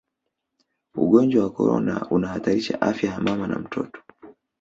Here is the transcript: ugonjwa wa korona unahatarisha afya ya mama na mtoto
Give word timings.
ugonjwa 0.95 1.43
wa 1.43 1.49
korona 1.49 2.07
unahatarisha 2.09 2.81
afya 2.81 3.09
ya 3.11 3.19
mama 3.19 3.47
na 3.47 3.59
mtoto 3.59 4.01